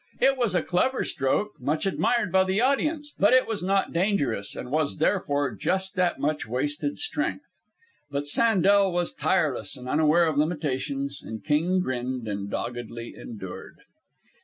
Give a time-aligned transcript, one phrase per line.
[0.19, 4.55] It was a clever stroke, much admired by the audience, but it was not dangerous,
[4.55, 7.45] and was, therefore, just that much wasted strength.
[8.09, 13.81] But Sandel was tireless and unaware of limitations, and King grinned and doggedly endured.